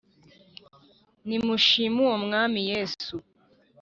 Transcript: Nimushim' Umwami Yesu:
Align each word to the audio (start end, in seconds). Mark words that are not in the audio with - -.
Nimushim' 1.27 2.01
Umwami 2.17 2.59
Yesu: 2.71 3.15